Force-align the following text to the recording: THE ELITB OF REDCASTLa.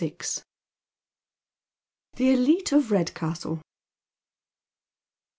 THE 0.01 0.41
ELITB 2.23 2.71
OF 2.71 2.89
REDCASTLa. 2.89 3.61